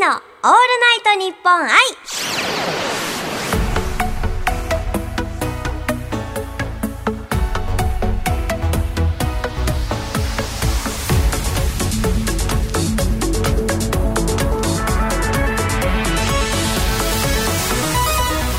[0.00, 0.54] のオールナ
[1.12, 1.68] イトニッポン愛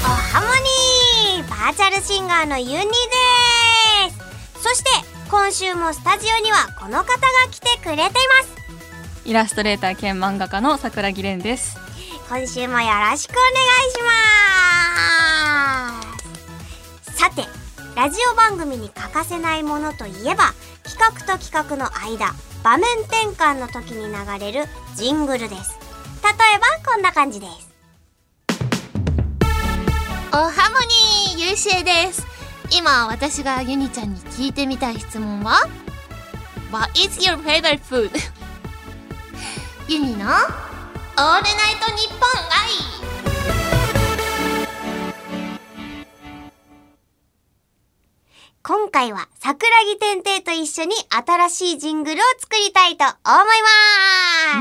[0.03, 1.49] おハモニー。
[1.49, 2.83] バーチャルシンガーのユニで
[4.11, 4.61] す。
[4.61, 4.91] そして
[5.31, 7.17] 今週もスタジオにはこの方が
[7.49, 8.11] 来てくれていま
[8.43, 8.50] す。
[9.23, 11.77] イラストレーター兼漫画家の桜木蓮です。
[12.27, 13.44] 今週もよろしくお願
[13.88, 14.09] いしま
[17.03, 17.17] す。
[17.17, 17.45] さて
[17.95, 25.77] ラジオ番組に欠かせないものといえば企画と企画の間場面転換の時に流れるジングルです。
[26.23, 26.31] 例え
[26.83, 27.69] ばこんな感じです。
[30.33, 30.80] おハモ
[31.35, 32.25] ニーゆいしえです。
[32.72, 35.67] 今私がユニちゃんに聞いてみたい質問は
[36.72, 38.09] ？What is your favorite food?
[39.91, 40.40] ユニのオールナイ
[41.86, 42.72] トニッポン愛
[48.64, 53.14] 今回は桜木天々と一緒に新しいジングルを作りたいと思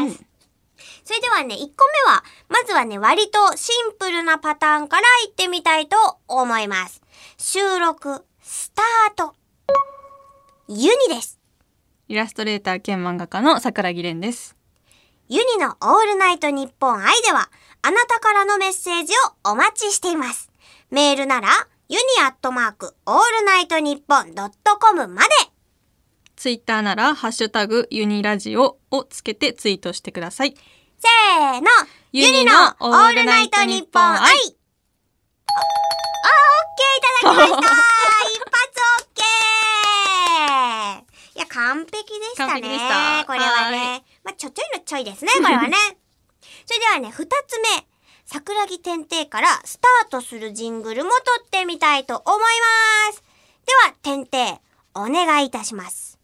[0.02, 0.24] います、
[1.04, 1.64] それではね、1個
[2.08, 7.02] 目は、まずはね、割とシンプルなパターンからいってみたいと思います。
[7.38, 9.36] 収録、スタート。
[10.66, 11.38] ユニです。
[12.08, 14.56] イラストレーター兼漫画家の桜木蓮です。
[15.32, 19.12] ユニのオールナイトニッポン i では、あなたからのメッセージ
[19.44, 20.50] をお待ちしています。
[20.90, 21.48] メールなら、
[21.88, 25.28] ユニアットマーク、オールナイトニッポンドットコムまで。
[26.34, 30.56] ツイッターなら、ハッシュタグユニラジオをつけてツイートしてください。
[30.98, 31.68] せーの、
[32.10, 34.34] ユニのオールナイトニッポン愛あ、オッ
[36.74, 37.70] ケーいただきました
[38.26, 38.66] 一発
[38.98, 39.30] オッケー
[41.36, 42.60] いや、完璧でしたね。
[42.60, 44.04] したこれははね。
[44.24, 45.76] まあ、ちょちょいのちょいですね、これはね。
[46.66, 47.86] それではね、二つ目。
[48.26, 52.40] 桜木天々からスタートするジングルも撮ってみたいと思い
[53.08, 53.22] ます。
[53.64, 54.60] では、天々、
[54.94, 56.18] お願いいたします。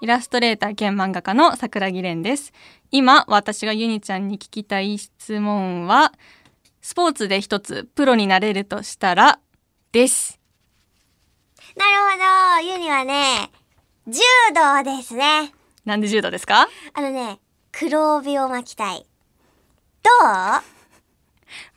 [0.00, 2.52] イラストレーター兼漫画家の桜木蓮です。
[2.92, 6.12] 今、私がユニちゃんに聞きたい質問は、
[6.80, 9.40] スポーツで一つプロになれるとしたら、
[9.90, 10.38] です。
[11.74, 13.50] なるほど、ユニはね、
[14.06, 14.20] 柔
[14.54, 15.52] 道ですね。
[15.84, 16.68] なんで柔道ですか？
[16.92, 17.40] あのね、
[17.72, 19.06] 黒帯を巻きたい。
[20.02, 20.62] どう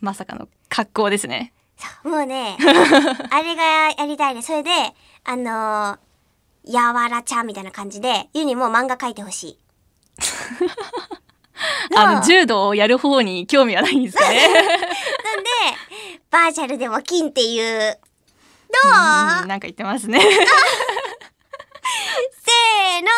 [0.00, 1.52] まさかの格好ですね。
[1.76, 2.56] そうもうね、
[3.30, 4.42] あれがやりたいね。
[4.42, 4.70] それで、
[5.24, 9.58] あのー、やわらちゃんみたいな感じで、ユニも漫画描いてほしい。
[11.96, 14.24] あの、柔道をやる方に興味はないんですね。
[14.24, 15.50] なんで、
[16.30, 17.98] バーチャルでも金っていう。
[18.72, 18.92] どう、
[19.42, 20.20] うんなんか言ってますね。
[20.20, 23.08] せーの、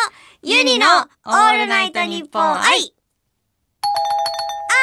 [0.47, 0.85] ユニの
[1.25, 2.93] オールナイトニッポン愛。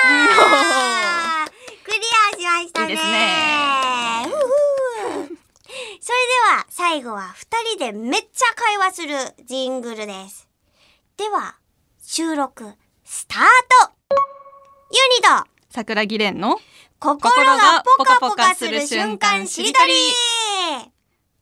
[0.05, 1.51] あー
[1.85, 1.99] クリ
[2.37, 2.91] アしましたね。
[2.91, 4.35] いいですねふふ
[6.01, 9.15] それでは、最後は二人でめっちゃ会話する
[9.47, 10.49] ジングルです。
[11.17, 11.55] では、
[12.03, 12.73] 収録、
[13.05, 13.39] スター
[13.87, 16.59] トユニと桜木蓮の
[16.99, 19.93] 心がポカポカする瞬間しりとり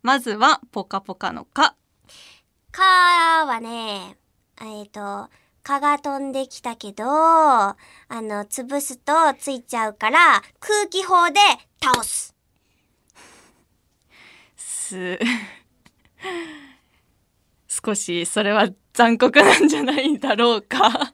[0.03, 1.75] まずはポカポカのか。
[2.73, 2.83] か
[3.47, 3.80] はね、
[4.81, 5.29] えっ、と、
[5.63, 7.77] 蚊が飛んできたけど、あ
[8.09, 11.39] の、潰すとついちゃうから、空気砲で
[11.83, 12.35] 倒す。
[14.57, 15.19] す。
[17.69, 20.79] 少しそれは残酷なんじゃないだろうか。
[20.91, 21.13] か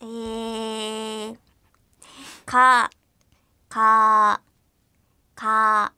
[0.00, 1.36] えー、
[2.46, 2.90] か、
[3.68, 4.40] か、
[5.34, 5.92] か、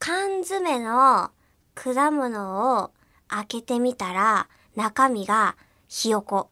[0.00, 1.30] 缶詰の
[1.74, 2.90] 果物を
[3.28, 5.56] 開けてみたら、中身が
[5.88, 6.50] ひよこ。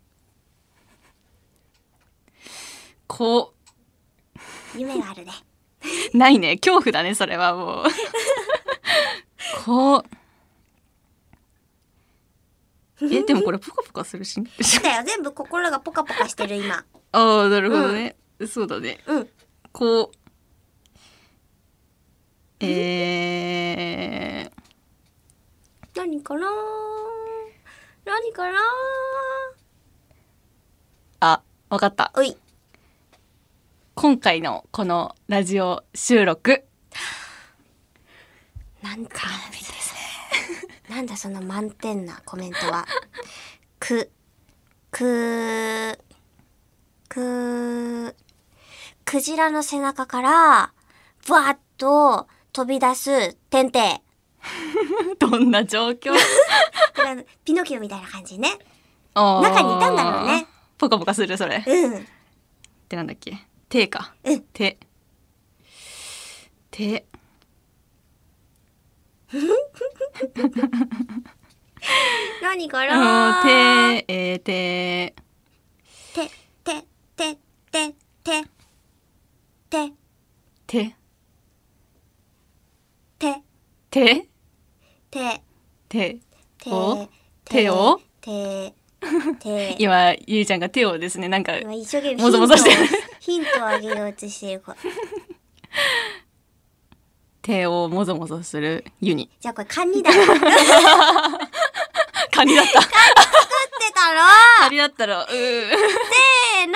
[3.06, 3.54] こ
[4.76, 5.32] 夢があるね。
[6.14, 6.56] う、 ないね。
[6.56, 7.84] 恐怖だね、それはもう。
[9.64, 10.04] こう。
[13.02, 14.40] え、 でもこれポカポカするし？
[14.82, 16.84] だよ、全部心がポカポカしてる今。
[17.12, 18.16] ああ、なるほどね。
[18.48, 19.00] そうだね。
[19.06, 19.28] うん。
[19.72, 20.16] こう。
[22.62, 26.48] えー、何かな？
[28.04, 28.58] 何かな？
[31.20, 32.12] あ、わかった。
[32.14, 32.36] おい。
[33.94, 36.62] 今回のこのラジオ収録。
[38.82, 39.28] なんか、
[40.90, 42.86] なんだその満点なコメントは。
[43.78, 44.10] く、
[44.90, 45.98] く、
[47.08, 48.14] く、
[49.06, 50.74] クジラの背中から、
[51.26, 54.02] ぶわっと飛び出す点々。
[55.18, 56.12] どんな状況？
[57.44, 58.50] ピノキオみたいな感じね。
[59.14, 60.46] 中にいたんだろうね。
[60.78, 61.56] ポカポカするそれ。
[61.56, 62.06] っうん。
[62.88, 63.36] てなんだっけ？
[63.68, 64.14] 手か。
[64.24, 64.78] うん手。
[66.70, 67.06] 手。
[72.42, 75.14] 何かうんな手、えー、手。
[76.14, 76.28] て、
[76.64, 76.82] て、
[77.16, 77.38] て、
[77.70, 77.94] て、
[78.24, 78.44] て、
[79.70, 79.92] て、
[80.66, 80.96] 手。
[83.18, 83.42] て、
[83.90, 84.29] 手？
[85.10, 85.42] て、
[85.88, 86.18] 手。
[86.58, 87.08] てを、
[87.44, 88.00] 手を？
[88.20, 88.74] て、
[89.40, 92.76] て、 今、ゆりちゃんが手をですね、なんか、今一生懸命もぞもぞしてる
[93.20, 94.74] ヒントをあげようとしてる子。
[97.42, 99.30] 手をもぞもぞするユニ。
[99.40, 100.24] じゃあこれカニだよ。
[100.26, 100.46] 作って
[102.30, 102.80] カニだった。
[104.00, 104.20] たろ
[104.60, 105.28] カニだったら、うー。
[105.28, 106.74] せーの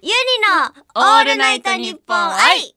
[0.00, 0.12] ユニ
[0.48, 2.74] の オールナイトニッポン愛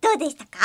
[0.00, 0.58] どうでしたか？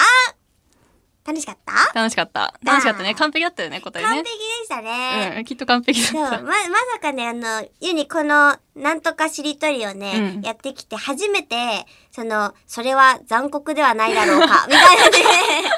[1.25, 1.73] 楽しかった？
[1.93, 2.53] 楽しかった。
[2.63, 3.13] 楽しかったね。
[3.13, 4.25] 完璧だったよね、答えね完璧。
[4.29, 4.33] で
[4.63, 5.35] したね。
[5.37, 6.43] うん、きっと完璧そう、ま、だった。
[6.45, 6.53] ま
[6.93, 15.69] さかね、あの、ユニこの、なんとかしりとりをね、うんやってきて、初めて、その、それは残酷ではないだろうか、 みたいなね、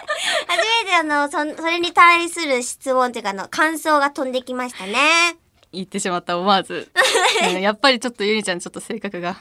[0.47, 5.35] 初めてあの、そ、それに対する質問っていうか、あの、感想が飛んできましたね。
[5.71, 6.91] 言ってしまった、思わず。
[7.53, 9.38] うんやっぱりちょっとゆりちゃんちょっと性格が。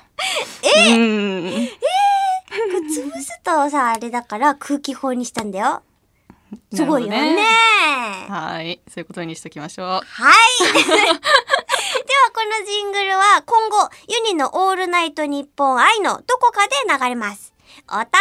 [0.62, 1.68] えうん。
[2.48, 5.82] これ潰すとさ、あれだから空気砲にしたんだよ。
[6.74, 7.16] すごいよね。
[7.16, 8.80] なるほどははい。
[8.88, 9.88] そういうことにしときましょう。
[9.96, 10.72] い。
[10.82, 11.10] では、
[12.32, 17.52] このジングルは今後、ユニのオールナイトニッポン愛のどこかで流れます。
[17.88, 18.12] お楽し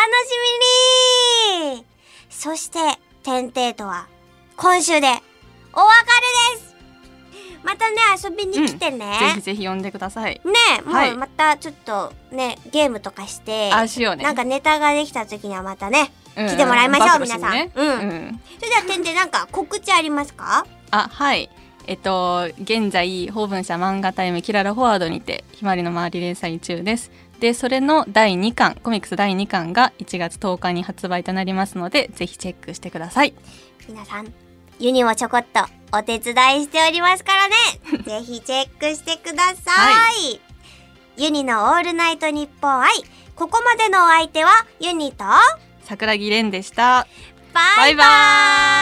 [1.63, 1.85] みに
[2.29, 2.79] そして、
[3.23, 4.07] テンテートは、
[4.57, 6.48] 今週で、お別れです
[7.63, 9.17] またね、遊びに来てね。
[9.19, 10.41] ぜひぜひ呼んでください。
[10.45, 14.23] ねもはいうまたちょっとね、ゲームとかして、あ、しようね。
[14.23, 18.41] なんかネタができた時にはまたね、うん来てもらいましょう皆さんうんうん。
[18.55, 20.65] それではてんてんなんか告知ありますか？
[20.91, 21.49] あ、はい。
[21.87, 27.11] えっと、現在、法文社漫画タイムキララフォワードにて、ひまわりの周り連載中です。
[27.39, 33.33] で、それの第2巻、コミックス第2巻が1月10日に発売となりますので、ぜひチェックしてください。
[33.87, 34.31] 皆さん、
[34.77, 37.55] ユニもちょこっとお手伝いしておりますからね。
[38.05, 39.53] ぜひチェックしてくださ
[40.11, 40.33] い。
[40.33, 40.39] は
[41.17, 42.91] ユニのオールナイトニッポン愛。
[43.35, 45.23] ここまでのお相手はユニと
[45.85, 47.07] 桜木蓮でした。
[47.53, 48.78] バイバイバイバーイ